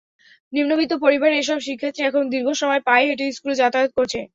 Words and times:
নিম্নবিত্ত 0.53 0.93
পরিবারের 1.03 1.39
এসব 1.39 1.57
শিক্ষার্থী 1.61 2.01
এখন 2.03 2.23
দীর্ঘ 2.33 2.47
সময় 2.61 2.81
পায়ে 2.87 3.07
হেঁটে 3.07 3.25
স্কুলে 3.31 3.55
যাতায়াত 3.61 3.91
করছে। 3.97 4.19